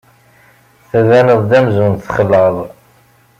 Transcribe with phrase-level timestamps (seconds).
[0.89, 2.55] Tbaneḍ-d amzun txelɛeḍ.